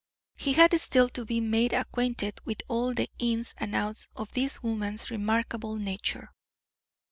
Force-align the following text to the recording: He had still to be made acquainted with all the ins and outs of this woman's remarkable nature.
He 0.35 0.53
had 0.53 0.73
still 0.79 1.09
to 1.09 1.25
be 1.25 1.39
made 1.41 1.73
acquainted 1.73 2.39
with 2.43 2.63
all 2.67 2.91
the 2.95 3.07
ins 3.19 3.53
and 3.59 3.75
outs 3.75 4.07
of 4.15 4.31
this 4.31 4.63
woman's 4.63 5.11
remarkable 5.11 5.75
nature. 5.75 6.31